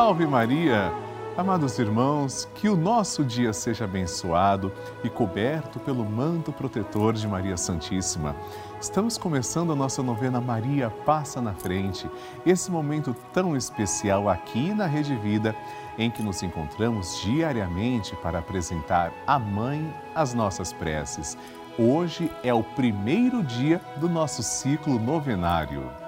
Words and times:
Salve 0.00 0.26
Maria! 0.26 0.90
Amados 1.36 1.78
irmãos, 1.78 2.48
que 2.54 2.70
o 2.70 2.74
nosso 2.74 3.22
dia 3.22 3.52
seja 3.52 3.84
abençoado 3.84 4.72
e 5.04 5.10
coberto 5.10 5.78
pelo 5.78 6.06
manto 6.06 6.50
protetor 6.50 7.12
de 7.12 7.28
Maria 7.28 7.54
Santíssima. 7.58 8.34
Estamos 8.80 9.18
começando 9.18 9.74
a 9.74 9.76
nossa 9.76 10.02
novena 10.02 10.40
Maria 10.40 10.88
Passa 10.88 11.42
na 11.42 11.52
Frente, 11.52 12.08
esse 12.46 12.70
momento 12.70 13.14
tão 13.34 13.54
especial 13.54 14.26
aqui 14.26 14.72
na 14.72 14.86
Rede 14.86 15.14
Vida, 15.16 15.54
em 15.98 16.10
que 16.10 16.22
nos 16.22 16.42
encontramos 16.42 17.20
diariamente 17.20 18.16
para 18.22 18.38
apresentar 18.38 19.12
à 19.26 19.38
Mãe 19.38 19.94
as 20.14 20.32
nossas 20.32 20.72
preces. 20.72 21.36
Hoje 21.78 22.32
é 22.42 22.54
o 22.54 22.62
primeiro 22.62 23.42
dia 23.42 23.82
do 23.98 24.08
nosso 24.08 24.42
ciclo 24.42 24.98
novenário. 24.98 25.99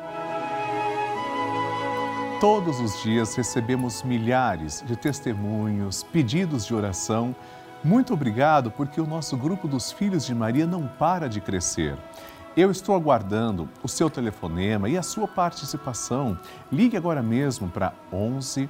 Todos 2.42 2.80
os 2.80 3.00
dias 3.00 3.36
recebemos 3.36 4.02
milhares 4.02 4.82
de 4.84 4.96
testemunhos, 4.96 6.02
pedidos 6.02 6.66
de 6.66 6.74
oração. 6.74 7.36
Muito 7.84 8.12
obrigado, 8.12 8.68
porque 8.68 9.00
o 9.00 9.06
nosso 9.06 9.36
grupo 9.36 9.68
dos 9.68 9.92
Filhos 9.92 10.26
de 10.26 10.34
Maria 10.34 10.66
não 10.66 10.88
para 10.88 11.28
de 11.28 11.40
crescer. 11.40 11.96
Eu 12.56 12.72
estou 12.72 12.96
aguardando 12.96 13.68
o 13.80 13.86
seu 13.86 14.10
telefonema 14.10 14.88
e 14.88 14.98
a 14.98 15.04
sua 15.04 15.28
participação. 15.28 16.36
Ligue 16.72 16.96
agora 16.96 17.22
mesmo 17.22 17.68
para 17.68 17.92
11 18.12 18.68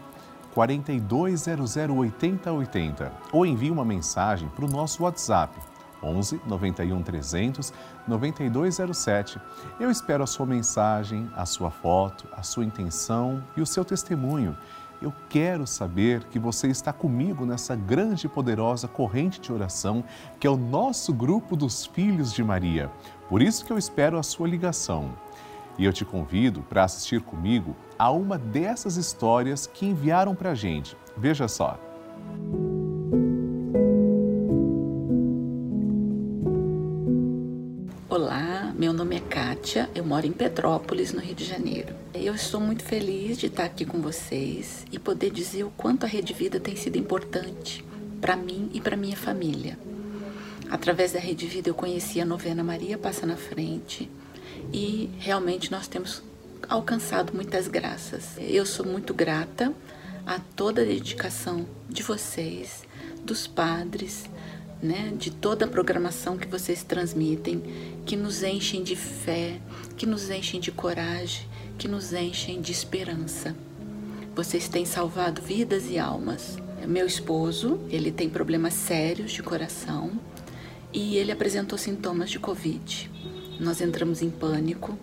4200 0.52 1.74
8080 1.74 3.10
ou 3.32 3.46
envie 3.46 3.70
uma 3.70 3.86
mensagem 3.86 4.50
para 4.50 4.66
o 4.66 4.70
nosso 4.70 5.02
WhatsApp 5.02 5.58
11 6.02 6.40
91 6.46 7.02
300 7.02 7.72
9207. 8.06 9.40
Eu 9.78 9.90
espero 9.90 10.24
a 10.24 10.26
sua 10.26 10.46
mensagem, 10.46 11.30
a 11.34 11.46
sua 11.46 11.70
foto, 11.70 12.26
a 12.32 12.42
sua 12.42 12.64
intenção 12.64 13.42
e 13.56 13.60
o 13.60 13.66
seu 13.66 13.84
testemunho. 13.84 14.56
Eu 15.02 15.12
quero 15.28 15.66
saber 15.66 16.22
que 16.24 16.38
você 16.38 16.68
está 16.68 16.92
comigo 16.92 17.44
nessa 17.44 17.74
grande 17.74 18.26
e 18.26 18.28
poderosa 18.28 18.86
corrente 18.86 19.40
de 19.40 19.52
oração 19.52 20.04
que 20.38 20.46
é 20.46 20.50
o 20.50 20.56
nosso 20.56 21.12
grupo 21.12 21.56
dos 21.56 21.86
Filhos 21.86 22.32
de 22.32 22.44
Maria. 22.44 22.88
Por 23.28 23.42
isso 23.42 23.64
que 23.64 23.72
eu 23.72 23.78
espero 23.78 24.16
a 24.16 24.22
sua 24.22 24.46
ligação. 24.46 25.10
E 25.76 25.84
eu 25.84 25.92
te 25.92 26.04
convido 26.04 26.62
para 26.62 26.84
assistir 26.84 27.20
comigo 27.20 27.74
a 27.98 28.12
uma 28.12 28.38
dessas 28.38 28.96
histórias 28.96 29.66
que 29.66 29.86
enviaram 29.86 30.34
para 30.34 30.50
a 30.50 30.54
gente. 30.54 30.96
Veja 31.16 31.48
só. 31.48 31.78
Kátia, 39.62 39.88
eu 39.94 40.04
moro 40.04 40.26
em 40.26 40.32
Petrópolis, 40.32 41.12
no 41.12 41.20
Rio 41.20 41.36
de 41.36 41.44
Janeiro. 41.44 41.94
Eu 42.12 42.34
estou 42.34 42.60
muito 42.60 42.82
feliz 42.82 43.38
de 43.38 43.46
estar 43.46 43.62
aqui 43.62 43.84
com 43.84 44.02
vocês 44.02 44.84
e 44.90 44.98
poder 44.98 45.30
dizer 45.30 45.62
o 45.62 45.70
quanto 45.70 46.04
a 46.04 46.08
Rede 46.08 46.34
Vida 46.34 46.58
tem 46.58 46.74
sido 46.74 46.98
importante 46.98 47.84
para 48.20 48.34
mim 48.34 48.68
e 48.74 48.80
para 48.80 48.96
minha 48.96 49.16
família. 49.16 49.78
Através 50.68 51.12
da 51.12 51.20
Rede 51.20 51.46
Vida 51.46 51.70
eu 51.70 51.74
conheci 51.74 52.20
a 52.20 52.24
novena 52.24 52.64
Maria 52.64 52.98
Passa 52.98 53.24
na 53.24 53.36
Frente 53.36 54.10
e 54.72 55.08
realmente 55.20 55.70
nós 55.70 55.86
temos 55.86 56.24
alcançado 56.68 57.32
muitas 57.32 57.68
graças. 57.68 58.36
Eu 58.38 58.66
sou 58.66 58.84
muito 58.84 59.14
grata 59.14 59.72
a 60.26 60.40
toda 60.40 60.82
a 60.82 60.84
dedicação 60.84 61.64
de 61.88 62.02
vocês, 62.02 62.82
dos 63.24 63.46
padres, 63.46 64.24
né, 64.82 65.12
de 65.16 65.30
toda 65.30 65.64
a 65.64 65.68
programação 65.68 66.36
que 66.36 66.48
vocês 66.48 66.82
transmitem, 66.82 67.62
que 68.04 68.16
nos 68.16 68.42
enchem 68.42 68.82
de 68.82 68.96
fé, 68.96 69.60
que 69.96 70.04
nos 70.04 70.28
enchem 70.28 70.60
de 70.60 70.72
coragem, 70.72 71.46
que 71.78 71.86
nos 71.86 72.12
enchem 72.12 72.60
de 72.60 72.72
esperança. 72.72 73.54
Vocês 74.34 74.68
têm 74.68 74.84
salvado 74.84 75.40
vidas 75.40 75.84
e 75.88 75.98
almas. 75.98 76.58
Meu 76.86 77.06
esposo, 77.06 77.78
ele 77.90 78.10
tem 78.10 78.28
problemas 78.28 78.74
sérios 78.74 79.30
de 79.30 79.42
coração 79.42 80.10
e 80.92 81.16
ele 81.16 81.30
apresentou 81.30 81.78
sintomas 81.78 82.30
de 82.30 82.40
Covid. 82.40 83.10
Nós 83.60 83.80
entramos 83.80 84.20
em 84.20 84.30
pânico, 84.30 84.98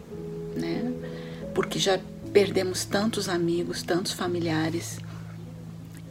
né? 0.56 0.92
Porque 1.56 1.80
já 1.80 2.00
perdemos 2.34 2.84
tantos 2.84 3.30
amigos, 3.30 3.82
tantos 3.82 4.12
familiares 4.12 5.00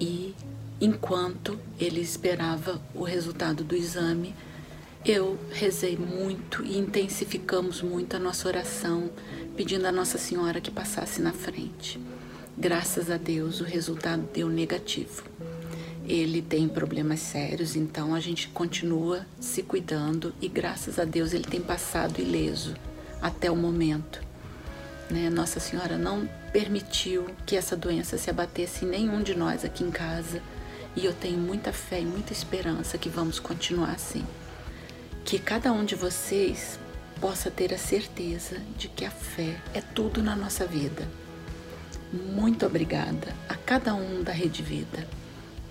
e 0.01 0.35
Enquanto 0.81 1.59
ele 1.81 2.01
esperava 2.01 2.81
o 2.95 3.03
resultado 3.03 3.65
do 3.65 3.75
exame, 3.75 4.33
eu 5.05 5.37
rezei 5.51 5.97
muito 5.97 6.65
e 6.65 6.79
intensificamos 6.79 7.83
muito 7.83 8.15
a 8.15 8.19
nossa 8.21 8.47
oração, 8.47 9.11
pedindo 9.57 9.87
a 9.87 9.93
Nossa 9.93 10.19
Senhora 10.19 10.61
que 10.61 10.71
passasse 10.71 11.21
na 11.21 11.33
frente. 11.33 11.99
Graças 12.57 13.11
a 13.11 13.17
Deus, 13.17 13.61
o 13.61 13.65
resultado 13.65 14.29
deu 14.33 14.49
negativo. 14.49 15.25
Ele 16.07 16.41
tem 16.41 16.69
problemas 16.69 17.21
sérios, 17.21 17.75
então 17.75 18.15
a 18.15 18.21
gente 18.21 18.49
continua 18.49 19.27
se 19.41 19.65
cuidando 19.65 20.33
e 20.41 20.49
graças 20.49 20.99
a 20.99 21.05
Deus 21.05 21.33
ele 21.33 21.45
tem 21.45 21.61
passado 21.61 22.21
ileso 22.21 22.75
até 23.21 23.51
o 23.51 23.57
momento. 23.57 24.23
Né? 25.11 25.29
Nossa 25.29 25.59
Senhora 25.59 25.99
não 25.99 26.29
permitiu 26.53 27.27
que 27.45 27.57
essa 27.57 27.77
doença 27.77 28.17
se 28.17 28.31
abatesse 28.31 28.85
em 28.85 28.89
nenhum 28.89 29.23
de 29.23 29.35
nós 29.35 29.65
aqui 29.65 29.83
em 29.83 29.91
casa 29.91 30.41
e 30.97 31.05
eu 31.05 31.13
tenho 31.13 31.39
muita 31.39 31.73
fé 31.73 32.01
e 32.01 32.05
muita 32.05 32.33
esperança 32.33 32.99
que 32.99 33.09
vamos 33.09 33.39
continuar 33.39 33.91
assim. 33.91 34.25
Que 35.25 35.39
cada 35.39 35.73
um 35.73 35.85
de 35.85 35.95
vocês 35.95 36.79
possa 37.21 37.51
ter 37.51 37.75
a 37.75 37.79
certeza 37.79 38.61
de 38.77 38.89
que 38.89 39.05
a 39.05 39.11
fé 39.11 39.57
é 39.75 39.81
tudo 39.81 40.23
na 40.23 40.35
nossa 40.35 40.67
vida. 40.67 41.09
Muito 42.13 42.65
obrigada 42.65 43.35
a 43.49 43.55
cada 43.55 43.95
um 43.95 44.23
da 44.23 44.33
Rede 44.33 44.63
Vida 44.63 45.07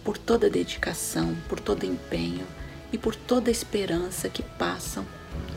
por 0.04 0.18
toda 0.18 0.48
a 0.48 0.50
dedicação, 0.50 1.36
por 1.50 1.60
todo 1.60 1.86
empenho 1.86 2.46
e 2.92 2.98
por 2.98 3.16
toda 3.16 3.50
a 3.50 3.52
esperança 3.52 4.30
que 4.30 4.44
passam 4.44 5.06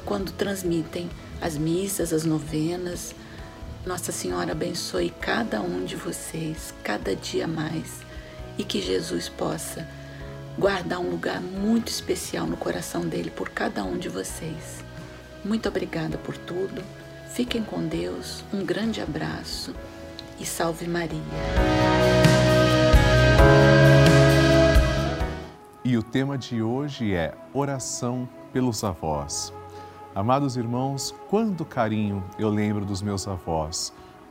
quando 0.04 0.32
transmitem 0.32 1.08
as 1.40 1.56
missas, 1.56 2.12
as 2.12 2.24
novenas. 2.24 3.14
Nossa 3.86 4.10
Senhora 4.10 4.52
abençoe 4.52 5.10
cada 5.20 5.60
um 5.60 5.84
de 5.84 5.96
vocês, 5.96 6.74
cada 6.82 7.14
dia 7.14 7.46
mais 7.46 8.09
e 8.60 8.62
que 8.62 8.78
Jesus 8.78 9.26
possa 9.26 9.88
guardar 10.58 10.98
um 11.00 11.08
lugar 11.08 11.40
muito 11.40 11.88
especial 11.88 12.46
no 12.46 12.58
coração 12.58 13.08
dele 13.08 13.30
por 13.30 13.48
cada 13.48 13.82
um 13.82 13.96
de 13.96 14.10
vocês. 14.10 14.84
Muito 15.42 15.66
obrigada 15.66 16.18
por 16.18 16.36
tudo. 16.36 16.82
Fiquem 17.30 17.64
com 17.64 17.88
Deus. 17.88 18.44
Um 18.52 18.62
grande 18.62 19.00
abraço 19.00 19.74
e 20.38 20.44
salve 20.44 20.86
Maria. 20.86 21.22
E 25.82 25.96
o 25.96 26.02
tema 26.02 26.36
de 26.36 26.60
hoje 26.60 27.14
é 27.14 27.34
oração 27.54 28.28
pelos 28.52 28.84
avós. 28.84 29.54
Amados 30.14 30.58
irmãos, 30.58 31.14
quanto 31.30 31.64
carinho 31.64 32.22
eu 32.38 32.50
lembro 32.50 32.84
dos 32.84 33.00
meus 33.00 33.26
avós 33.26 33.90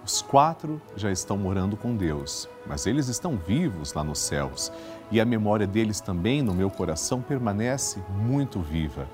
os 0.09 0.23
quatro 0.23 0.81
já 0.95 1.11
estão 1.11 1.37
morando 1.37 1.77
com 1.77 1.95
Deus, 1.95 2.49
mas 2.65 2.87
eles 2.87 3.09
estão 3.09 3.37
vivos 3.37 3.93
lá 3.93 4.03
nos 4.03 4.17
céus 4.17 4.71
e 5.11 5.21
a 5.21 5.25
memória 5.25 5.67
deles 5.67 6.01
também 6.01 6.41
no 6.41 6.51
meu 6.51 6.71
coração 6.71 7.21
permanece 7.21 8.01
muito 8.17 8.59
viva. 8.59 9.07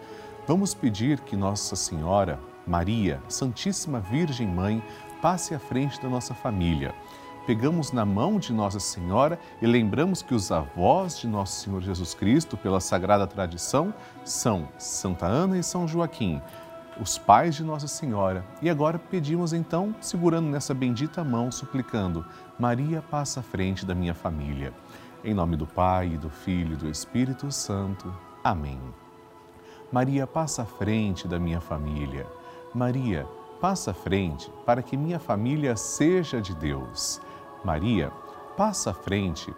Vamos 0.47 0.73
pedir 0.73 1.19
que 1.19 1.35
Nossa 1.35 1.75
Senhora, 1.75 2.39
Maria, 2.65 3.21
Santíssima 3.27 3.99
Virgem 3.99 4.47
Mãe, 4.47 4.81
passe 5.21 5.53
à 5.53 5.59
frente 5.59 6.01
da 6.01 6.07
nossa 6.07 6.33
família. 6.33 6.95
Pegamos 7.45 7.91
na 7.91 8.05
mão 8.05 8.39
de 8.39 8.53
Nossa 8.53 8.79
Senhora 8.79 9.37
e 9.61 9.67
lembramos 9.67 10.21
que 10.21 10.33
os 10.33 10.49
avós 10.49 11.19
de 11.19 11.27
Nosso 11.27 11.61
Senhor 11.61 11.81
Jesus 11.81 12.13
Cristo, 12.13 12.55
pela 12.55 12.79
sagrada 12.79 13.27
tradição, 13.27 13.93
são 14.23 14.69
Santa 14.77 15.25
Ana 15.25 15.57
e 15.57 15.63
São 15.63 15.85
Joaquim 15.85 16.41
os 16.99 17.17
pais 17.17 17.55
de 17.55 17.63
Nossa 17.63 17.87
Senhora. 17.87 18.45
E 18.61 18.69
agora 18.69 18.97
pedimos 18.97 19.53
então, 19.53 19.95
segurando 19.99 20.47
nessa 20.47 20.73
bendita 20.73 21.23
mão, 21.23 21.51
suplicando: 21.51 22.25
Maria, 22.57 23.01
passa 23.01 23.39
à 23.39 23.43
frente 23.43 23.85
da 23.85 23.95
minha 23.95 24.13
família. 24.13 24.73
Em 25.23 25.33
nome 25.33 25.55
do 25.57 25.65
Pai, 25.65 26.17
do 26.17 26.29
Filho 26.29 26.73
e 26.73 26.77
do 26.77 26.89
Espírito 26.89 27.51
Santo. 27.51 28.13
Amém. 28.43 28.79
Maria, 29.91 30.27
passa 30.27 30.63
à 30.63 30.65
frente 30.65 31.27
da 31.27 31.39
minha 31.39 31.61
família. 31.61 32.27
Maria, 32.73 33.25
passa 33.59 33.91
à 33.91 33.93
frente 33.93 34.51
para 34.65 34.83
que 34.83 34.97
minha 34.97 35.19
família 35.19 35.75
seja 35.75 36.41
de 36.41 36.53
Deus. 36.53 37.21
Maria, 37.63 38.11
passa 38.55 38.91
à 38.91 38.93
frente 38.93 39.53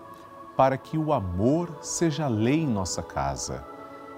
para 0.56 0.78
que 0.78 0.98
o 0.98 1.14
amor 1.14 1.70
seja 1.82 2.28
lei 2.28 2.62
em 2.62 2.68
nossa 2.68 3.04
casa. 3.04 3.77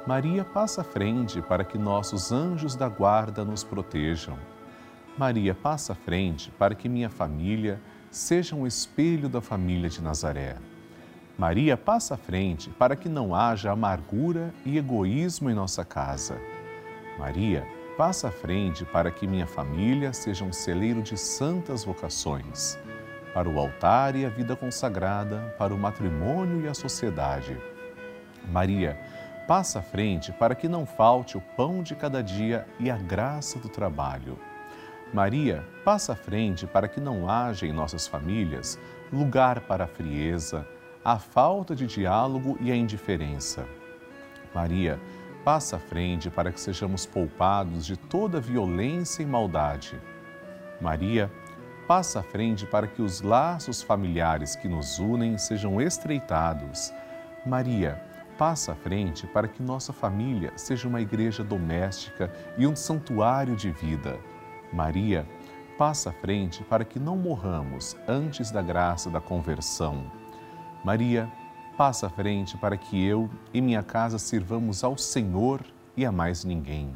Maria 0.10 0.44
passa 0.44 0.82
à 0.82 0.84
frente 0.84 1.40
para 1.40 1.64
que 1.64 1.78
nossos 1.78 2.32
anjos 2.32 2.76
da 2.76 2.90
guarda 2.90 3.46
nos 3.46 3.64
protejam. 3.64 4.40
Maria 5.16 5.54
passa 5.54 5.94
à 5.94 5.96
frente 5.96 6.50
para 6.58 6.74
que 6.74 6.90
minha 6.90 7.12
família 7.12 7.80
seja 8.10 8.56
um 8.56 8.66
espelho 8.66 9.30
da 9.30 9.40
família 9.40 9.88
de 9.88 10.02
Nazaré. 10.02 10.56
Maria 11.38 11.78
passa 11.78 12.16
à 12.16 12.18
frente 12.18 12.72
para 12.72 12.96
que 12.96 13.08
não 13.08 13.36
haja 13.36 13.70
amargura 13.70 14.52
e 14.66 14.80
egoísmo 14.80 15.48
em 15.48 15.54
nossa 15.54 15.86
casa. 15.86 16.42
Maria 17.20 17.64
passa 17.96 18.30
à 18.30 18.32
frente 18.32 18.84
para 18.86 19.12
que 19.12 19.28
minha 19.28 19.46
família 19.46 20.12
seja 20.12 20.44
um 20.44 20.52
celeiro 20.52 21.04
de 21.04 21.16
santas 21.20 21.84
vocações. 21.86 22.80
para 23.32 23.48
o 23.48 23.60
altar 23.60 24.16
e 24.16 24.26
a 24.26 24.30
vida 24.30 24.56
consagrada, 24.56 25.54
para 25.56 25.72
o 25.72 25.78
matrimônio 25.78 26.62
e 26.62 26.68
a 26.68 26.74
sociedade. 26.74 27.56
Maria, 28.52 29.00
passa 29.50 29.80
à 29.80 29.82
frente 29.82 30.32
para 30.32 30.54
que 30.54 30.68
não 30.68 30.86
falte 30.86 31.36
o 31.36 31.42
pão 31.42 31.82
de 31.82 31.96
cada 31.96 32.22
dia 32.22 32.68
e 32.80 32.92
a 32.92 32.96
graça 32.96 33.58
do 33.58 33.68
trabalho. 33.68 34.38
Maria, 35.12 35.68
passa 35.84 36.14
à 36.14 36.16
frente 36.16 36.68
para 36.68 36.88
que 36.88 37.02
não 37.02 37.28
haja 37.28 37.66
em 37.66 37.74
nossas 37.74 38.06
famílias 38.06 38.78
lugar 39.12 39.62
para 39.62 39.86
a 39.86 39.88
frieza, 39.88 40.68
a 41.04 41.18
falta 41.18 41.76
de 41.76 41.88
diálogo 41.88 42.60
e 42.62 42.72
a 42.72 42.76
indiferença. 42.76 43.66
Maria, 44.54 45.02
passa 45.44 45.78
à 45.78 45.80
frente 45.80 46.30
para 46.30 46.52
que 46.52 46.62
sejamos 46.62 47.08
poupados 47.08 47.88
de 47.88 47.98
toda 47.98 48.40
violência 48.40 49.24
e 49.24 49.26
maldade. 49.26 50.00
Maria, 50.80 51.32
passa 51.88 52.20
à 52.20 52.22
frente 52.22 52.68
para 52.68 52.86
que 52.86 53.02
os 53.02 53.24
laços 53.24 53.82
familiares 53.82 54.56
que 54.56 54.68
nos 54.68 55.00
unem 55.00 55.40
sejam 55.40 55.82
estreitados. 55.82 56.94
Maria, 57.44 58.09
passa 58.40 58.72
à 58.72 58.76
frente 58.76 59.28
para 59.28 59.50
que 59.50 59.62
nossa 59.62 59.92
família 59.92 60.54
seja 60.56 60.88
uma 60.88 61.02
igreja 61.02 61.44
doméstica 61.44 62.32
e 62.58 62.66
um 62.66 62.74
santuário 62.74 63.54
de 63.54 63.70
vida. 63.70 64.18
Maria, 64.72 65.28
passa 65.78 66.10
à 66.10 66.14
frente 66.14 66.64
para 66.64 66.86
que 66.86 66.98
não 66.98 67.18
morramos 67.18 67.98
antes 68.08 68.50
da 68.50 68.62
graça 68.62 69.10
da 69.10 69.20
conversão. 69.20 70.10
Maria, 70.86 71.30
passa 71.78 72.08
à 72.08 72.10
frente 72.10 72.58
para 72.58 72.78
que 72.78 73.06
eu 73.06 73.30
e 73.54 73.60
minha 73.60 73.84
casa 73.84 74.18
sirvamos 74.18 74.86
ao 74.86 74.98
Senhor 74.98 75.62
e 75.98 76.06
a 76.06 76.12
mais 76.12 76.46
ninguém. 76.46 76.96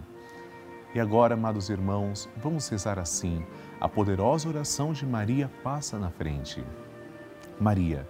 E 0.95 0.99
agora, 0.99 1.33
amados 1.33 1.69
irmãos, 1.69 2.29
vamos 2.37 2.69
rezar 2.69 2.97
assim. 2.97 3.45
A 3.81 3.89
poderosa 3.89 4.47
oração 4.47 4.93
de 4.93 5.05
Maria 5.05 5.51
passa 5.61 5.99
na 5.99 6.09
frente. 6.09 6.63
Maria, 7.59 8.07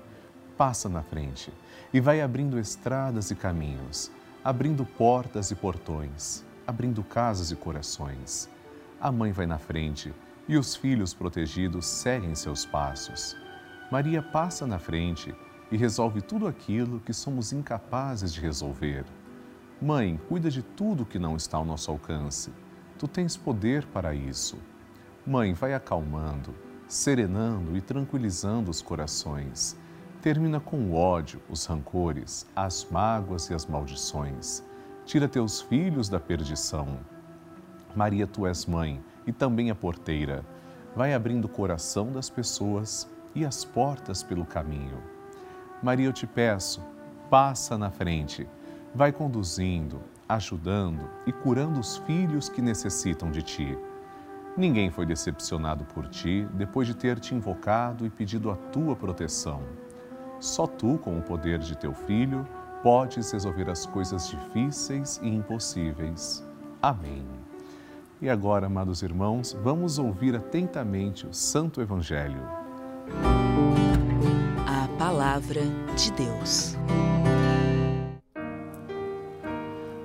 passa 0.57 0.89
na 0.89 1.01
frente 1.01 1.51
e 1.93 1.99
vai 1.99 2.21
abrindo 2.21 2.59
estradas 2.59 3.31
e 3.31 3.35
caminhos, 3.35 4.11
abrindo 4.43 4.85
portas 4.85 5.51
e 5.51 5.55
portões, 5.55 6.43
abrindo 6.65 7.03
casas 7.03 7.51
e 7.51 7.55
corações. 7.55 8.49
A 8.99 9.11
mãe 9.11 9.31
vai 9.31 9.45
na 9.45 9.57
frente 9.57 10.13
e 10.47 10.57
os 10.57 10.75
filhos 10.75 11.13
protegidos 11.13 11.85
seguem 11.85 12.35
seus 12.35 12.65
passos. 12.65 13.35
Maria 13.91 14.21
passa 14.21 14.65
na 14.65 14.79
frente 14.79 15.33
e 15.71 15.77
resolve 15.77 16.21
tudo 16.21 16.47
aquilo 16.47 16.99
que 16.99 17.13
somos 17.13 17.51
incapazes 17.53 18.33
de 18.33 18.41
resolver. 18.41 19.05
Mãe, 19.81 20.19
cuida 20.29 20.49
de 20.49 20.61
tudo 20.61 21.05
que 21.05 21.19
não 21.19 21.35
está 21.35 21.57
ao 21.57 21.65
nosso 21.65 21.91
alcance. 21.91 22.51
Tu 22.97 23.07
tens 23.07 23.35
poder 23.35 23.85
para 23.87 24.13
isso. 24.15 24.57
Mãe, 25.25 25.53
vai 25.53 25.73
acalmando, 25.73 26.53
serenando 26.87 27.75
e 27.75 27.81
tranquilizando 27.81 28.69
os 28.69 28.81
corações. 28.81 29.77
Termina 30.23 30.57
com 30.57 30.77
o 30.77 30.95
ódio, 30.95 31.41
os 31.49 31.65
rancores, 31.65 32.47
as 32.55 32.87
mágoas 32.89 33.49
e 33.49 33.53
as 33.53 33.65
maldições. 33.65 34.63
Tira 35.05 35.27
teus 35.27 35.59
filhos 35.59 36.07
da 36.07 36.17
perdição. 36.17 36.97
Maria, 37.93 38.25
tu 38.25 38.47
és 38.47 38.65
mãe 38.65 39.03
e 39.27 39.33
também 39.33 39.69
a 39.69 39.75
porteira. 39.75 40.45
Vai 40.95 41.13
abrindo 41.13 41.43
o 41.43 41.49
coração 41.49 42.09
das 42.09 42.29
pessoas 42.29 43.05
e 43.35 43.45
as 43.45 43.65
portas 43.65 44.23
pelo 44.23 44.45
caminho. 44.45 44.97
Maria, 45.83 46.05
eu 46.05 46.13
te 46.13 46.25
peço, 46.25 46.81
passa 47.29 47.77
na 47.77 47.91
frente, 47.91 48.47
vai 48.95 49.11
conduzindo, 49.11 49.99
ajudando 50.29 51.05
e 51.27 51.33
curando 51.33 51.81
os 51.81 51.97
filhos 51.97 52.47
que 52.47 52.61
necessitam 52.61 53.29
de 53.29 53.43
ti. 53.43 53.77
Ninguém 54.55 54.89
foi 54.89 55.05
decepcionado 55.05 55.83
por 55.83 56.07
ti 56.07 56.47
depois 56.53 56.87
de 56.87 56.95
ter 56.95 57.19
te 57.19 57.35
invocado 57.35 58.05
e 58.05 58.09
pedido 58.09 58.49
a 58.49 58.55
tua 58.55 58.95
proteção. 58.95 59.82
Só 60.43 60.67
tu, 60.67 60.97
com 60.97 61.17
o 61.17 61.21
poder 61.21 61.59
de 61.59 61.73
teu 61.77 61.93
filho, 61.93 62.45
podes 62.83 63.31
resolver 63.31 63.69
as 63.69 63.85
coisas 63.85 64.27
difíceis 64.27 65.17
e 65.23 65.29
impossíveis. 65.29 66.45
Amém. 66.81 67.25
E 68.21 68.29
agora, 68.29 68.65
amados 68.65 69.01
irmãos, 69.01 69.57
vamos 69.63 69.97
ouvir 69.97 70.35
atentamente 70.35 71.25
o 71.25 71.33
Santo 71.33 71.79
Evangelho. 71.79 72.41
A 74.67 74.85
Palavra 74.99 75.61
de 75.95 76.11
Deus. 76.11 76.75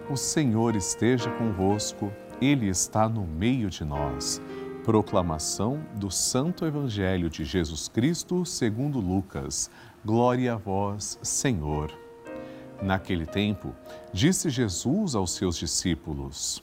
O 0.08 0.16
Senhor 0.16 0.76
esteja 0.76 1.32
convosco, 1.32 2.12
Ele 2.40 2.68
está 2.68 3.08
no 3.08 3.26
meio 3.26 3.68
de 3.68 3.84
nós. 3.84 4.40
Proclamação 4.88 5.84
do 5.96 6.10
Santo 6.10 6.64
Evangelho 6.64 7.28
de 7.28 7.44
Jesus 7.44 7.88
Cristo, 7.88 8.46
segundo 8.46 8.98
Lucas. 8.98 9.70
Glória 10.02 10.54
a 10.54 10.56
vós, 10.56 11.18
Senhor. 11.22 11.92
Naquele 12.80 13.26
tempo, 13.26 13.74
disse 14.14 14.48
Jesus 14.48 15.14
aos 15.14 15.32
seus 15.32 15.58
discípulos: 15.58 16.62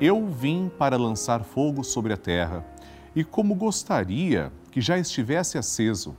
eu 0.00 0.26
vim 0.26 0.70
para 0.78 0.96
lançar 0.96 1.44
fogo 1.44 1.84
sobre 1.84 2.14
a 2.14 2.16
terra, 2.16 2.64
e 3.14 3.22
como 3.22 3.54
gostaria 3.54 4.50
que 4.70 4.80
já 4.80 4.96
estivesse 4.96 5.58
aceso. 5.58 6.16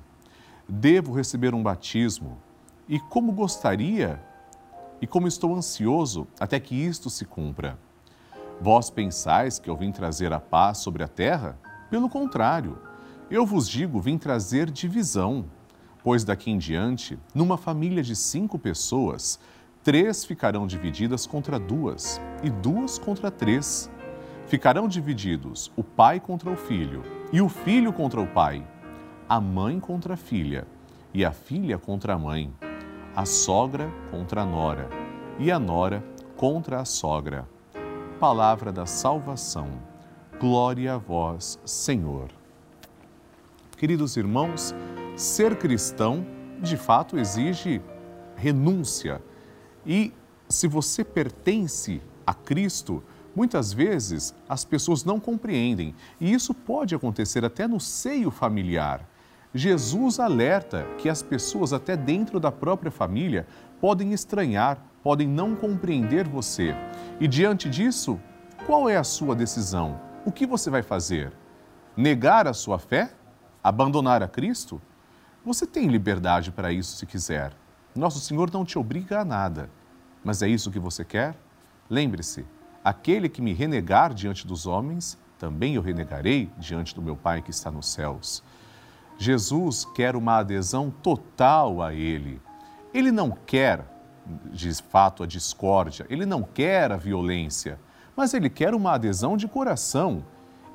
Devo 0.69 1.12
receber 1.12 1.56
um 1.56 1.63
batismo, 1.63 2.38
e 2.88 3.00
como 3.00 3.31
gostaria 3.31 4.24
e 5.01 5.07
como 5.07 5.28
estou 5.28 5.56
ansioso 5.56 6.28
até 6.39 6.60
que 6.60 6.75
isto 6.75 7.10
se 7.10 7.25
cumpra. 7.25 7.80
Vós 8.62 8.90
pensais 8.90 9.60
que 9.60 9.69
eu 9.69 9.75
vim 9.75 9.92
trazer 9.92 10.34
a 10.34 10.40
paz 10.40 10.80
sobre 10.80 11.04
a 11.04 11.07
terra? 11.07 11.57
Pelo 11.90 12.10
contrário, 12.10 12.80
eu 13.30 13.46
vos 13.46 13.68
digo, 13.69 14.00
vim 14.00 14.18
trazer 14.18 14.72
divisão. 14.72 15.46
Pois 16.04 16.24
daqui 16.24 16.52
em 16.52 16.57
diante, 16.57 17.18
numa 17.34 17.57
família 17.57 18.04
de 18.04 18.16
cinco 18.16 18.60
pessoas, 18.60 19.40
Três 19.86 20.25
ficarão 20.25 20.66
divididas 20.66 21.28
contra 21.28 21.60
duas, 21.60 22.19
e 22.42 22.50
duas 22.50 22.98
contra 22.98 23.30
três. 23.30 23.88
Ficarão 24.47 24.88
divididos 24.88 25.71
o 25.76 25.83
pai 25.83 26.19
contra 26.19 26.50
o 26.50 26.56
filho, 26.56 27.04
e 27.31 27.40
o 27.40 27.47
filho 27.47 27.94
contra 27.94 28.19
o 28.19 28.26
pai, 28.26 28.66
a 29.30 29.40
mãe 29.40 29.80
contra 29.80 30.16
a 30.16 30.18
filha, 30.18 30.66
e 31.14 31.24
a 31.24 31.31
filha 31.31 31.78
contra 31.78 32.16
a 32.16 32.18
mãe, 32.18 32.52
a 33.16 33.26
sogra 33.28 33.88
contra 34.09 34.42
a 34.42 34.45
nora, 34.47 34.90
e 35.38 35.52
a 35.52 35.59
nora 35.59 36.04
contra 36.35 36.80
a 36.80 36.85
sogra. 36.85 37.47
Palavra 38.19 38.72
da 38.72 38.86
salvação. 38.86 39.68
Glória 40.40 40.94
a 40.94 40.98
vós, 40.98 41.60
Senhor. 41.66 42.30
Queridos 43.78 44.16
irmãos, 44.16 44.74
ser 45.18 45.57
cristão 45.57 46.26
de 46.62 46.78
fato 46.78 47.18
exige 47.18 47.81
renúncia 48.38 49.22
e 49.86 50.14
se 50.48 50.66
você 50.66 51.04
pertence 51.04 52.02
a 52.26 52.34
Cristo, 52.34 53.04
muitas 53.36 53.74
vezes 53.74 54.34
as 54.48 54.64
pessoas 54.64 55.04
não 55.04 55.19
compreendem, 55.19 55.94
e 56.19 56.31
isso 56.31 56.54
pode 56.54 56.95
acontecer 56.95 57.44
até 57.44 57.68
no 57.68 57.81
seio 57.81 58.31
familiar. 58.31 59.06
Jesus 59.54 60.22
alerta 60.22 60.88
que 60.98 61.10
as 61.10 61.22
pessoas, 61.22 61.74
até 61.74 61.98
dentro 61.98 62.40
da 62.40 62.52
própria 62.52 62.92
família, 62.92 63.45
podem 63.81 64.14
estranhar, 64.14 64.80
podem 65.06 65.28
não 65.28 65.56
compreender 65.56 66.28
você. 66.28 66.74
E 67.19 67.28
diante 67.28 67.69
disso, 67.69 68.19
qual 68.66 68.90
é 68.90 68.97
a 68.97 69.04
sua 69.04 69.35
decisão? 69.35 70.02
O 70.26 70.31
que 70.31 70.47
você 70.47 70.68
vai 70.68 70.81
fazer? 70.81 71.31
Negar 71.95 72.47
a 72.47 72.54
sua 72.56 72.80
fé? 72.80 73.14
Abandonar 73.64 74.24
a 74.24 74.28
Cristo? 74.28 74.81
Você 75.45 75.68
tem 75.68 75.90
liberdade 75.90 76.52
para 76.52 76.71
isso 76.71 76.97
se 76.97 77.06
quiser. 77.06 77.54
Nosso 77.95 78.19
Senhor 78.19 78.50
não 78.52 78.66
te 78.66 78.80
obriga 78.80 79.19
a 79.19 79.24
nada. 79.24 79.69
Mas 80.24 80.42
é 80.42 80.47
isso 80.47 80.71
que 80.71 80.80
você 80.80 81.06
quer? 81.06 81.35
Lembre-se: 81.88 82.44
aquele 82.83 83.30
que 83.30 83.44
me 83.44 83.54
renegar 83.54 84.12
diante 84.12 84.47
dos 84.47 84.66
homens, 84.66 85.19
também 85.38 85.76
eu 85.76 85.83
renegarei 85.83 86.50
diante 86.57 86.95
do 86.95 87.02
meu 87.04 87.16
Pai 87.16 87.44
que 87.44 87.52
está 87.52 87.69
nos 87.69 87.90
céus. 87.90 88.44
Jesus 89.19 89.85
quer 89.85 90.16
uma 90.16 90.40
adesão 90.40 90.90
total 90.90 91.83
a 91.83 91.94
Ele. 91.94 92.42
Ele 92.92 93.12
não 93.12 93.30
quer, 93.30 93.94
de 94.52 94.74
fato, 94.74 95.24
a 95.24 95.28
discórdia, 95.28 96.06
ele 96.10 96.26
não 96.26 96.42
quer 96.42 96.92
a 96.92 96.98
violência, 96.98 97.80
mas 98.16 98.34
ele 98.34 98.50
quer 98.50 98.74
uma 98.74 98.94
adesão 98.94 99.38
de 99.38 99.48
coração. 99.48 100.24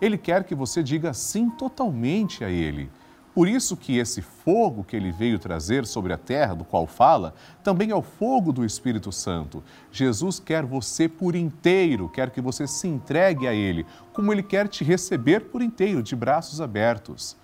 Ele 0.01 0.17
quer 0.17 0.45
que 0.45 0.55
você 0.55 0.83
diga 0.83 1.13
sim 1.13 1.51
totalmente 1.51 2.45
a 2.45 2.49
Ele. 2.49 2.91
Por 3.35 3.49
isso 3.49 3.77
que 3.77 3.97
esse 3.97 4.21
fogo 4.21 4.83
que 4.83 4.97
ele 4.97 5.13
veio 5.13 5.39
trazer 5.39 5.87
sobre 5.87 6.13
a 6.13 6.19
terra, 6.19 6.55
do 6.55 6.65
qual 6.65 6.87
fala, 6.87 7.33
também 7.63 7.91
é 7.91 7.95
o 7.95 8.03
fogo 8.03 8.53
do 8.53 8.65
Espírito 8.65 9.13
Santo. 9.13 9.63
Jesus 9.93 10.41
quer 10.41 10.65
você 10.65 11.09
por 11.09 11.37
inteiro, 11.37 12.09
quer 12.09 12.31
que 12.31 12.41
você 12.41 12.67
se 12.67 12.89
entregue 12.89 13.47
a 13.47 13.55
ele, 13.55 13.87
como 14.13 14.33
ele 14.33 14.43
quer 14.43 14.67
te 14.67 14.83
receber 14.83 15.43
por 15.43 15.63
inteiro, 15.63 16.03
de 16.03 16.17
braços 16.17 16.61
abertos. 16.61 17.37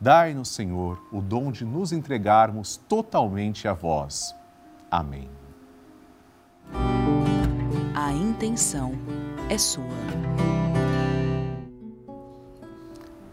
Dai-nos, 0.00 0.48
Senhor, 0.48 1.02
o 1.12 1.20
dom 1.20 1.50
de 1.50 1.64
nos 1.64 1.92
entregarmos 1.92 2.76
totalmente 2.76 3.66
a 3.66 3.72
vós. 3.72 4.34
Amém. 4.90 5.41
A 7.94 8.12
intenção 8.12 8.92
é 9.48 9.58
sua. 9.58 9.84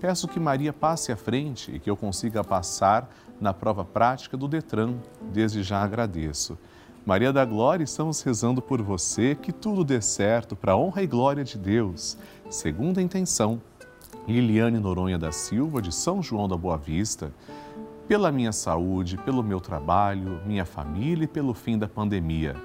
Peço 0.00 0.26
que 0.26 0.40
Maria 0.40 0.72
passe 0.72 1.12
à 1.12 1.16
frente 1.16 1.70
e 1.70 1.78
que 1.78 1.88
eu 1.88 1.96
consiga 1.96 2.42
passar 2.42 3.08
na 3.40 3.54
prova 3.54 3.84
prática 3.84 4.36
do 4.36 4.48
Detran. 4.48 4.94
Desde 5.32 5.62
já 5.62 5.80
agradeço. 5.80 6.58
Maria 7.06 7.32
da 7.32 7.44
Glória, 7.44 7.84
estamos 7.84 8.22
rezando 8.22 8.60
por 8.60 8.82
você, 8.82 9.36
que 9.36 9.52
tudo 9.52 9.84
dê 9.84 10.00
certo 10.00 10.56
para 10.56 10.72
a 10.72 10.76
honra 10.76 11.00
e 11.00 11.06
glória 11.06 11.44
de 11.44 11.56
Deus. 11.56 12.18
Segunda 12.50 13.00
intenção, 13.00 13.62
Liliane 14.26 14.80
Noronha 14.80 15.16
da 15.16 15.30
Silva, 15.30 15.80
de 15.80 15.94
São 15.94 16.20
João 16.20 16.48
da 16.48 16.56
Boa 16.56 16.76
Vista, 16.76 17.32
pela 18.08 18.32
minha 18.32 18.50
saúde, 18.50 19.16
pelo 19.18 19.44
meu 19.44 19.60
trabalho, 19.60 20.40
minha 20.44 20.64
família 20.64 21.24
e 21.24 21.28
pelo 21.28 21.54
fim 21.54 21.78
da 21.78 21.86
pandemia. 21.86 22.56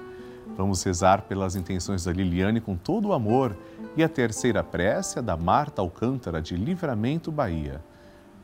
Vamos 0.56 0.82
rezar 0.82 1.22
pelas 1.22 1.56
intenções 1.56 2.04
da 2.04 2.12
Liliane 2.12 2.60
com 2.60 2.76
todo 2.76 3.08
o 3.08 3.12
amor 3.12 3.56
e 3.96 4.04
a 4.04 4.08
terceira 4.08 4.62
prece 4.62 5.18
é 5.18 5.22
da 5.22 5.36
Marta 5.36 5.80
Alcântara, 5.80 6.42
de 6.42 6.56
Livramento, 6.56 7.32
Bahia. 7.32 7.82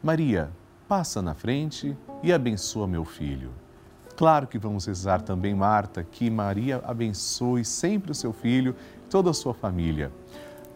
Maria, 0.02 0.50
passa 0.88 1.20
na 1.20 1.34
frente 1.34 1.96
e 2.22 2.32
abençoa 2.32 2.86
meu 2.86 3.04
filho. 3.04 3.50
Claro 4.16 4.46
que 4.46 4.58
vamos 4.58 4.86
rezar 4.86 5.20
também, 5.20 5.54
Marta, 5.54 6.02
que 6.02 6.28
Maria 6.30 6.82
abençoe 6.84 7.64
sempre 7.64 8.10
o 8.10 8.14
seu 8.14 8.32
filho 8.32 8.74
e 8.96 9.08
toda 9.08 9.30
a 9.30 9.34
sua 9.34 9.54
família. 9.54 10.10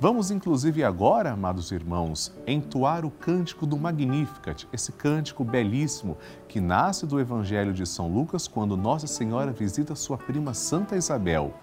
Vamos, 0.03 0.33
inclusive, 0.33 0.83
agora, 0.83 1.31
amados 1.31 1.71
irmãos, 1.71 2.35
entoar 2.45 3.05
o 3.05 3.11
cântico 3.13 3.65
do 3.65 3.79
Magnificat, 3.79 4.67
esse 4.73 4.91
cântico 4.91 5.45
belíssimo 5.45 6.19
que 6.49 6.61
nasce 6.61 7.07
do 7.07 7.21
Evangelho 7.21 7.73
de 7.73 7.87
São 7.87 8.09
Lucas 8.13 8.49
quando 8.49 8.77
Nossa 8.77 9.07
Senhora 9.07 9.53
visita 9.53 9.95
sua 9.95 10.19
prima 10.19 10.55
Santa 10.55 10.97
Isabel. 10.97 11.55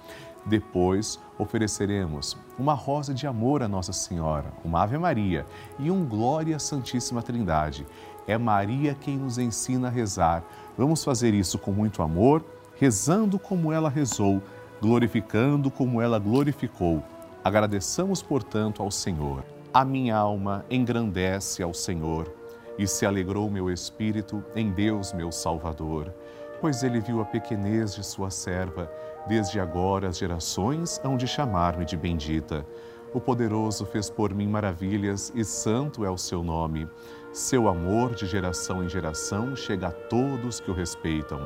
Depois 0.46 1.20
ofereceremos 1.38 2.38
uma 2.58 2.74
rosa 2.74 3.14
de 3.14 3.28
amor 3.28 3.62
a 3.62 3.68
Nossa 3.68 3.92
Senhora, 3.92 4.54
uma 4.64 4.84
Ave 4.84 4.98
Maria 4.98 5.46
e 5.78 5.92
um 5.92 6.06
Glória 6.06 6.56
à 6.56 6.60
Santíssima 6.60 7.22
Trindade. 7.22 7.86
É 8.26 8.38
Maria 8.38 8.96
quem 8.96 9.18
nos 9.18 9.38
ensina 9.38 9.90
a 9.90 9.92
rezar. 9.92 10.46
Vamos 10.78 11.04
fazer 11.04 11.34
isso 11.34 11.60
com 11.60 11.74
muito 11.74 12.02
amor, 12.02 12.42
rezando 12.78 13.38
como 13.38 13.74
ela 13.74 13.90
rezou, 13.90 14.42
glorificando 14.80 15.70
como 15.70 16.02
ela 16.02 16.18
glorificou. 16.18 17.04
Agradeçamos, 17.44 18.22
portanto, 18.22 18.84
ao 18.84 18.92
Senhor. 18.92 19.44
A 19.74 19.86
minha 19.86 20.18
alma 20.18 20.66
engrandece 20.70 21.64
ao 21.64 21.74
Senhor 21.74 22.34
e 22.78 22.88
se 22.88 23.06
alegrou 23.06 23.50
meu 23.50 23.70
espírito 23.70 24.44
em 24.56 24.72
Deus, 24.72 25.14
meu 25.14 25.32
Salvador, 25.32 26.14
pois 26.60 26.84
ele 26.84 27.00
viu 27.00 27.22
a 27.22 27.26
pequenez 27.26 27.94
de 27.96 28.04
sua 28.04 28.30
serva. 28.30 28.92
Desde 29.28 29.60
agora 29.60 30.10
as 30.10 30.18
gerações 30.18 31.00
hão 31.04 31.16
de 31.16 31.28
chamar-me 31.28 31.86
de 31.86 31.96
bendita. 31.96 32.66
O 33.14 33.20
poderoso 33.20 33.86
fez 33.86 34.10
por 34.10 34.34
mim 34.34 34.48
maravilhas 34.48 35.32
e 35.34 35.44
santo 35.44 36.06
é 36.06 36.10
o 36.10 36.18
seu 36.18 36.44
nome. 36.44 36.88
Seu 37.32 37.68
amor 37.68 38.16
de 38.16 38.26
geração 38.26 38.84
em 38.84 38.90
geração 38.90 39.56
chega 39.56 39.88
a 39.88 39.92
todos 39.92 40.60
que 40.60 40.70
o 40.70 40.74
respeitam. 40.74 41.40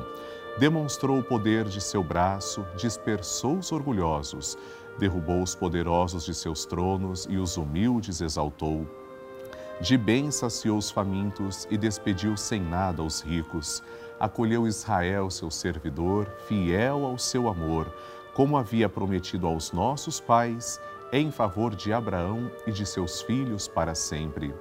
Demonstrou 0.58 1.18
o 1.18 1.24
poder 1.24 1.64
de 1.64 1.80
seu 1.80 2.02
braço, 2.02 2.64
dispersou 2.76 3.58
os 3.58 3.72
orgulhosos, 3.72 4.56
derrubou 4.98 5.42
os 5.42 5.54
poderosos 5.54 6.24
de 6.24 6.34
seus 6.34 6.64
tronos 6.64 7.26
e 7.28 7.36
os 7.36 7.56
humildes 7.56 8.20
exaltou. 8.20 8.86
De 9.80 9.96
bem 9.96 10.30
saciou 10.30 10.78
os 10.78 10.90
famintos 10.90 11.66
e 11.70 11.76
despediu 11.76 12.36
sem 12.36 12.60
nada 12.60 13.02
os 13.02 13.20
ricos. 13.20 13.82
Acolheu 14.20 14.66
Israel, 14.66 15.30
seu 15.30 15.50
servidor, 15.50 16.26
fiel 16.46 17.04
ao 17.04 17.18
seu 17.18 17.48
amor, 17.48 17.92
como 18.34 18.56
havia 18.56 18.88
prometido 18.88 19.46
aos 19.46 19.72
nossos 19.72 20.20
pais, 20.20 20.80
em 21.12 21.30
favor 21.30 21.74
de 21.74 21.92
Abraão 21.92 22.50
e 22.66 22.72
de 22.72 22.86
seus 22.86 23.22
filhos 23.22 23.68
para 23.68 23.94
sempre. 23.94 24.54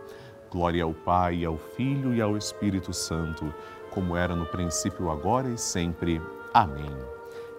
Glória 0.52 0.84
ao 0.84 0.94
Pai, 0.94 1.46
ao 1.46 1.58
Filho 1.58 2.14
e 2.14 2.22
ao 2.22 2.38
Espírito 2.38 2.94
Santo, 2.94 3.54
como 3.90 4.16
era 4.16 4.36
no 4.36 4.46
princípio, 4.46 5.10
agora 5.10 5.50
e 5.50 5.58
sempre. 5.58 6.22
Amém. 6.54 7.13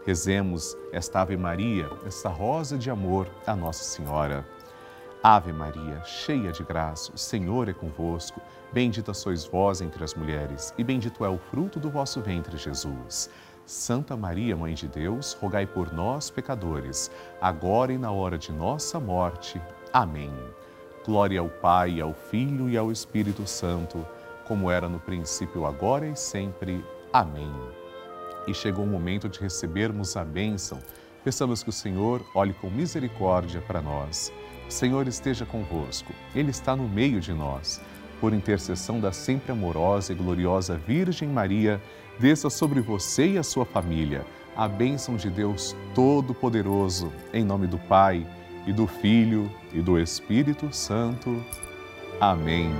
Rezemos 0.06 0.76
esta 0.92 1.22
Ave 1.22 1.34
Maria, 1.34 1.88
esta 2.06 2.28
rosa 2.28 2.76
de 2.76 2.90
amor 2.90 3.26
a 3.46 3.56
Nossa 3.56 3.84
Senhora. 3.84 4.46
Ave 5.22 5.50
Maria, 5.50 6.04
cheia 6.04 6.52
de 6.52 6.62
graça, 6.62 7.10
o 7.14 7.16
Senhor 7.16 7.70
é 7.70 7.72
convosco. 7.72 8.38
Bendita 8.70 9.14
sois 9.14 9.46
vós 9.46 9.80
entre 9.80 10.04
as 10.04 10.14
mulheres, 10.14 10.74
e 10.76 10.84
bendito 10.84 11.24
é 11.24 11.28
o 11.30 11.38
fruto 11.38 11.80
do 11.80 11.88
vosso 11.88 12.20
ventre, 12.20 12.58
Jesus. 12.58 13.30
Santa 13.64 14.14
Maria, 14.14 14.54
Mãe 14.54 14.74
de 14.74 14.86
Deus, 14.86 15.32
rogai 15.40 15.66
por 15.66 15.90
nós, 15.90 16.28
pecadores, 16.28 17.10
agora 17.40 17.90
e 17.90 17.96
na 17.96 18.12
hora 18.12 18.36
de 18.36 18.52
nossa 18.52 19.00
morte. 19.00 19.58
Amém. 19.90 20.30
Glória 21.06 21.40
ao 21.40 21.48
Pai, 21.48 21.98
ao 21.98 22.12
Filho 22.12 22.68
e 22.68 22.76
ao 22.76 22.92
Espírito 22.92 23.46
Santo, 23.46 24.06
como 24.46 24.70
era 24.70 24.86
no 24.86 25.00
princípio, 25.00 25.64
agora 25.64 26.06
e 26.06 26.14
sempre. 26.14 26.84
Amém. 27.10 27.50
E 28.46 28.54
chegou 28.54 28.84
o 28.84 28.88
momento 28.88 29.28
de 29.28 29.40
recebermos 29.40 30.16
a 30.16 30.24
bênção. 30.24 30.78
Peçamos 31.22 31.62
que 31.62 31.70
o 31.70 31.72
Senhor 31.72 32.24
olhe 32.34 32.52
com 32.52 32.70
misericórdia 32.70 33.60
para 33.60 33.80
nós. 33.80 34.32
O 34.68 34.72
Senhor 34.72 35.06
esteja 35.08 35.46
convosco, 35.46 36.12
Ele 36.34 36.50
está 36.50 36.74
no 36.76 36.88
meio 36.88 37.20
de 37.20 37.32
nós. 37.32 37.80
Por 38.20 38.32
intercessão 38.32 39.00
da 39.00 39.12
sempre 39.12 39.52
amorosa 39.52 40.12
e 40.12 40.16
gloriosa 40.16 40.76
Virgem 40.76 41.28
Maria, 41.28 41.80
desça 42.18 42.48
sobre 42.48 42.80
você 42.80 43.32
e 43.32 43.38
a 43.38 43.42
sua 43.42 43.64
família 43.64 44.24
a 44.56 44.68
bênção 44.68 45.16
de 45.16 45.28
Deus 45.28 45.76
Todo-Poderoso, 45.94 47.12
em 47.32 47.44
nome 47.44 47.66
do 47.66 47.78
Pai 47.78 48.26
e 48.66 48.72
do 48.72 48.86
Filho 48.86 49.50
e 49.72 49.80
do 49.80 49.98
Espírito 49.98 50.72
Santo. 50.72 51.44
Amém. 52.20 52.72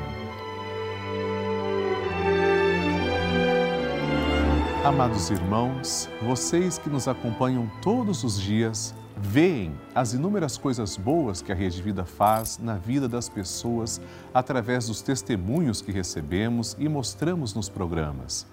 Amados 4.85 5.31
irmãos, 5.31 6.11
vocês 6.21 6.77
que 6.77 6.91
nos 6.91 7.09
acompanham 7.09 7.71
todos 7.81 8.23
os 8.23 8.39
dias, 8.39 8.95
veem 9.17 9.75
as 9.95 10.13
inúmeras 10.13 10.59
coisas 10.59 10.95
boas 10.95 11.41
que 11.41 11.51
a 11.51 11.55
Rede 11.55 11.81
Vida 11.81 12.05
faz 12.05 12.59
na 12.59 12.75
vida 12.75 13.09
das 13.09 13.27
pessoas 13.27 13.99
através 14.35 14.89
dos 14.89 15.01
testemunhos 15.01 15.81
que 15.81 15.91
recebemos 15.91 16.77
e 16.79 16.87
mostramos 16.87 17.55
nos 17.55 17.67
programas. 17.67 18.47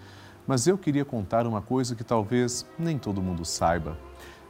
Mas 0.48 0.68
eu 0.68 0.78
queria 0.78 1.04
contar 1.04 1.46
uma 1.46 1.62
coisa 1.62 1.98
que 1.98 2.04
talvez 2.04 2.66
nem 2.80 2.98
todo 2.98 3.22
mundo 3.22 3.44
saiba. 3.44 3.98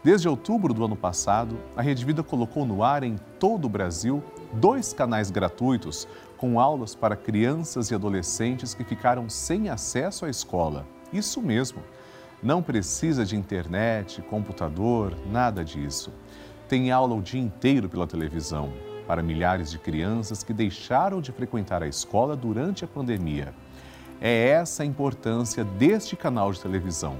Desde 0.03 0.29
outubro 0.29 0.75
do 0.75 0.85
ano 0.85 0.95
passado, 0.95 1.57
a 1.75 1.81
Rede 1.81 2.05
Vida 2.05 2.21
colocou 2.21 2.63
no 2.63 2.83
ar 2.83 3.03
em 3.03 3.15
todo 3.39 3.65
o 3.65 3.69
Brasil 3.69 4.23
dois 4.53 4.93
canais 4.93 5.31
gratuitos 5.31 6.07
com 6.37 6.59
aulas 6.59 6.93
para 6.93 7.15
crianças 7.15 7.89
e 7.89 7.95
adolescentes 7.95 8.75
que 8.75 8.83
ficaram 8.83 9.27
sem 9.27 9.67
acesso 9.67 10.25
à 10.25 10.29
escola. 10.29 10.85
Isso 11.11 11.41
mesmo. 11.41 11.81
Não 12.41 12.61
precisa 12.61 13.25
de 13.25 13.35
internet, 13.35 14.21
computador, 14.23 15.15
nada 15.31 15.63
disso. 15.63 16.11
Tem 16.67 16.91
aula 16.91 17.15
o 17.15 17.21
dia 17.21 17.41
inteiro 17.41 17.89
pela 17.89 18.07
televisão 18.07 18.73
para 19.05 19.21
milhares 19.21 19.69
de 19.69 19.77
crianças 19.77 20.43
que 20.43 20.53
deixaram 20.53 21.21
de 21.21 21.31
frequentar 21.31 21.83
a 21.83 21.87
escola 21.87 22.35
durante 22.35 22.85
a 22.85 22.87
pandemia. 22.87 23.53
É 24.19 24.49
essa 24.49 24.83
a 24.83 24.85
importância 24.85 25.63
deste 25.63 26.15
canal 26.15 26.51
de 26.51 26.61
televisão 26.61 27.17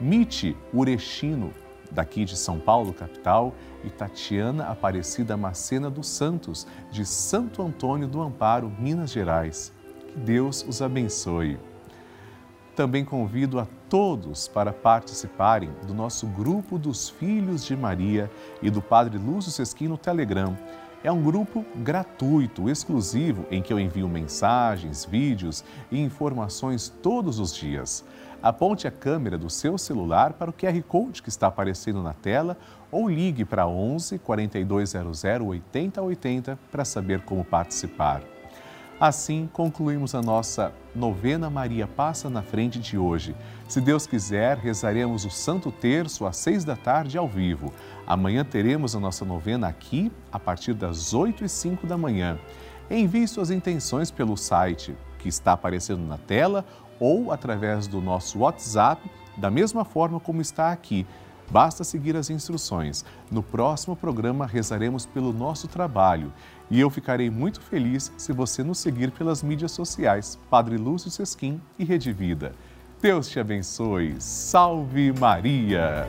Mite 0.00 0.56
Urechino, 0.72 1.52
daqui 1.90 2.24
de 2.24 2.36
São 2.36 2.58
Paulo, 2.58 2.92
capital, 2.92 3.54
e 3.84 3.90
Tatiana 3.90 4.66
Aparecida 4.66 5.36
Macena 5.36 5.88
dos 5.90 6.08
Santos, 6.08 6.66
de 6.90 7.04
Santo 7.04 7.62
Antônio 7.62 8.08
do 8.08 8.20
Amparo, 8.20 8.72
Minas 8.78 9.10
Gerais. 9.10 9.72
Que 10.12 10.18
Deus 10.18 10.64
os 10.66 10.82
abençoe. 10.82 11.58
Também 12.74 13.04
convido 13.04 13.58
a 13.58 13.66
todos 13.88 14.48
para 14.48 14.72
participarem 14.72 15.70
do 15.86 15.94
nosso 15.94 16.26
grupo 16.26 16.78
dos 16.78 17.08
Filhos 17.08 17.64
de 17.64 17.74
Maria 17.74 18.30
e 18.60 18.68
do 18.68 18.82
Padre 18.82 19.16
Lúcio 19.16 19.50
Sesquim 19.50 19.88
no 19.88 19.96
Telegram. 19.96 20.56
É 21.06 21.12
um 21.12 21.22
grupo 21.22 21.64
gratuito, 21.76 22.68
exclusivo, 22.68 23.46
em 23.48 23.62
que 23.62 23.72
eu 23.72 23.78
envio 23.78 24.08
mensagens, 24.08 25.04
vídeos 25.04 25.62
e 25.88 26.00
informações 26.00 26.92
todos 27.00 27.38
os 27.38 27.54
dias. 27.54 28.04
Aponte 28.42 28.88
a 28.88 28.90
câmera 28.90 29.38
do 29.38 29.48
seu 29.48 29.78
celular 29.78 30.32
para 30.32 30.50
o 30.50 30.52
QR 30.52 30.82
Code 30.82 31.22
que 31.22 31.28
está 31.28 31.46
aparecendo 31.46 32.02
na 32.02 32.12
tela 32.12 32.56
ou 32.90 33.08
ligue 33.08 33.44
para 33.44 33.68
11 33.68 34.18
4200 34.18 35.22
8080 35.46 36.58
para 36.72 36.84
saber 36.84 37.20
como 37.20 37.44
participar. 37.44 38.20
Assim, 38.98 39.46
concluímos 39.52 40.14
a 40.14 40.22
nossa 40.22 40.72
novena 40.94 41.50
Maria 41.50 41.86
Passa 41.86 42.30
na 42.30 42.40
Frente 42.40 42.78
de 42.78 42.96
hoje. 42.96 43.36
Se 43.68 43.78
Deus 43.78 44.06
quiser, 44.06 44.56
rezaremos 44.56 45.26
o 45.26 45.30
Santo 45.30 45.70
Terço 45.70 46.24
às 46.24 46.38
seis 46.38 46.64
da 46.64 46.74
tarde 46.76 47.18
ao 47.18 47.28
vivo. 47.28 47.74
Amanhã 48.06 48.42
teremos 48.42 48.96
a 48.96 49.00
nossa 49.00 49.22
novena 49.22 49.68
aqui 49.68 50.10
a 50.32 50.38
partir 50.38 50.72
das 50.72 51.12
oito 51.12 51.44
e 51.44 51.48
cinco 51.48 51.86
da 51.86 51.98
manhã. 51.98 52.38
Envie 52.90 53.28
suas 53.28 53.50
intenções 53.50 54.10
pelo 54.10 54.34
site 54.34 54.96
que 55.18 55.28
está 55.28 55.52
aparecendo 55.52 56.06
na 56.06 56.16
tela 56.16 56.64
ou 56.98 57.30
através 57.30 57.86
do 57.86 58.00
nosso 58.00 58.38
WhatsApp, 58.38 59.10
da 59.36 59.50
mesma 59.50 59.84
forma 59.84 60.18
como 60.18 60.40
está 60.40 60.72
aqui 60.72 61.06
Basta 61.50 61.84
seguir 61.84 62.16
as 62.16 62.30
instruções. 62.30 63.04
No 63.30 63.42
próximo 63.42 63.94
programa 63.96 64.46
rezaremos 64.46 65.06
pelo 65.06 65.32
nosso 65.32 65.68
trabalho 65.68 66.32
e 66.70 66.80
eu 66.80 66.90
ficarei 66.90 67.30
muito 67.30 67.60
feliz 67.60 68.12
se 68.16 68.32
você 68.32 68.62
nos 68.62 68.78
seguir 68.78 69.10
pelas 69.12 69.42
mídias 69.42 69.72
sociais 69.72 70.38
Padre 70.50 70.76
Lúcio 70.76 71.10
Sesquim 71.10 71.60
e 71.78 71.84
Rede 71.84 72.12
Vida. 72.12 72.52
Deus 73.00 73.28
te 73.28 73.38
abençoe. 73.38 74.16
Salve 74.18 75.12
Maria! 75.12 76.06